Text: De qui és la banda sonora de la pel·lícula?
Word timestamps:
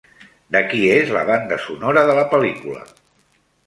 De 0.55 0.61
qui 0.71 0.81
és 0.95 1.13
la 1.17 1.23
banda 1.29 1.61
sonora 1.69 2.07
de 2.11 2.19
la 2.23 2.27
pel·lícula? 2.37 2.87